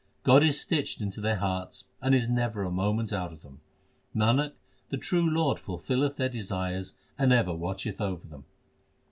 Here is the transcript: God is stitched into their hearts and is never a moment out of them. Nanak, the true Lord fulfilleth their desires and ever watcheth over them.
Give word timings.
God 0.23 0.41
is 0.43 0.59
stitched 0.59 0.99
into 0.99 1.21
their 1.21 1.35
hearts 1.35 1.83
and 2.01 2.15
is 2.15 2.27
never 2.27 2.63
a 2.63 2.71
moment 2.71 3.13
out 3.13 3.31
of 3.31 3.43
them. 3.43 3.61
Nanak, 4.15 4.53
the 4.89 4.97
true 4.97 5.29
Lord 5.29 5.59
fulfilleth 5.59 6.15
their 6.15 6.27
desires 6.27 6.93
and 7.19 7.31
ever 7.31 7.53
watcheth 7.53 8.01
over 8.01 8.27
them. 8.27 8.45